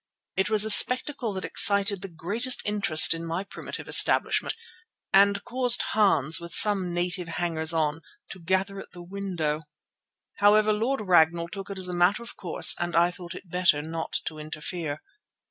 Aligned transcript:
It 0.35 0.49
was 0.49 0.65
a 0.65 0.71
spectacle 0.71 1.31
that 1.33 1.45
excited 1.45 2.01
the 2.01 2.07
greatest 2.07 2.63
interest 2.65 3.13
in 3.13 3.23
my 3.23 3.43
primitive 3.43 3.87
establishment 3.87 4.55
and 5.13 5.43
caused 5.43 5.83
Hans 5.91 6.39
with 6.39 6.53
some 6.55 6.91
native 6.91 7.27
hangers 7.27 7.71
on 7.71 8.01
to 8.31 8.39
gather 8.39 8.79
at 8.79 8.93
the 8.93 9.03
window. 9.03 9.61
However, 10.39 10.73
Lord 10.73 11.01
Ragnall 11.01 11.49
took 11.49 11.69
it 11.69 11.77
as 11.77 11.87
a 11.87 11.93
matter 11.93 12.23
of 12.23 12.35
course 12.35 12.73
and 12.79 12.95
I 12.95 13.11
thought 13.11 13.35
it 13.35 13.51
better 13.51 13.83
not 13.83 14.13
to 14.25 14.39
interfere. 14.39 15.03